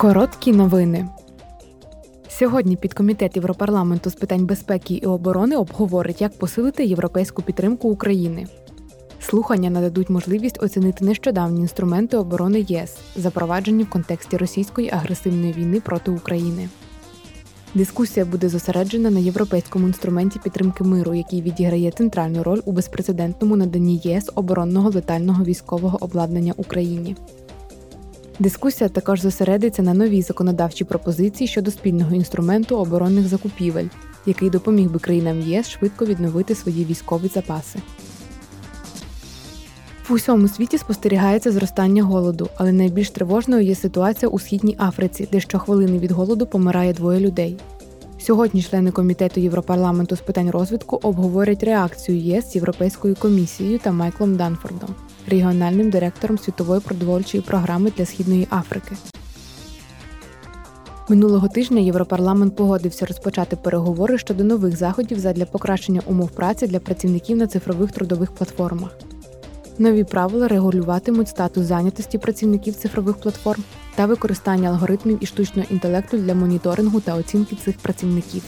[0.00, 1.08] Короткі новини.
[2.28, 8.46] Сьогодні підкомітет Європарламенту з питань безпеки і оборони обговорить, як посилити європейську підтримку України.
[9.20, 16.10] Слухання нададуть можливість оцінити нещодавні інструменти оборони ЄС, запроваджені в контексті російської агресивної війни проти
[16.10, 16.68] України.
[17.74, 24.00] Дискусія буде зосереджена на європейському інструменті підтримки миру, який відіграє центральну роль у безпрецедентному наданні
[24.04, 27.16] ЄС оборонного летального військового обладнання Україні.
[28.40, 33.86] Дискусія також зосередиться на новій законодавчій пропозиції щодо спільного інструменту оборонних закупівель,
[34.26, 37.78] який допоміг би країнам ЄС швидко відновити свої військові запаси.
[40.08, 45.40] В усьому світі спостерігається зростання голоду, але найбільш тривожною є ситуація у східній Африці, де
[45.40, 47.58] щохвилини від голоду помирає двоє людей.
[48.18, 54.36] Сьогодні члени комітету Європарламенту з питань розвитку обговорять реакцію ЄС з Європейською комісією та Майклом
[54.36, 54.94] Данфордом,
[55.30, 58.96] регіональним директором світової продовольчої програми для Східної Африки.
[61.08, 67.36] Минулого тижня Європарламент погодився розпочати переговори щодо нових заходів задля покращення умов праці для працівників
[67.36, 68.90] на цифрових трудових платформах.
[69.78, 73.64] Нові правила регулюватимуть статус зайнятості працівників цифрових платформ
[73.94, 78.42] та використання алгоритмів і штучного інтелекту для моніторингу та оцінки цих працівників.